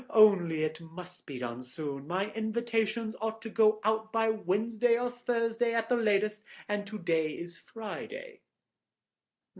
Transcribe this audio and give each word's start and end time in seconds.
Only 0.09 0.63
it 0.63 0.81
must 0.81 1.27
be 1.27 1.37
done 1.37 1.61
soon. 1.61 2.07
My 2.07 2.31
invitations 2.31 3.15
ought 3.21 3.39
to 3.43 3.49
go 3.51 3.79
out 3.83 4.11
by 4.11 4.29
Wednesday 4.29 4.97
or 4.97 5.11
Thursday 5.11 5.75
at 5.75 5.89
the 5.89 5.95
latest, 5.95 6.43
and 6.67 6.87
to 6.87 6.97
day 6.97 7.33
is 7.33 7.55
Friday. 7.59 8.41